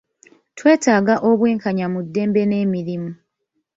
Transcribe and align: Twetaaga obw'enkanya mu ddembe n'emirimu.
Twetaaga 0.57 1.15
obw'enkanya 1.29 1.85
mu 1.93 1.99
ddembe 2.05 2.41
n'emirimu. 2.47 3.11